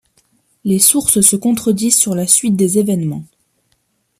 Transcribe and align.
Les 0.63 0.79
sources 0.79 1.21
se 1.21 1.35
contredisent 1.35 1.99
sur 1.99 2.15
la 2.15 2.25
suite 2.25 2.55
des 2.55 2.79
événements. 2.79 3.23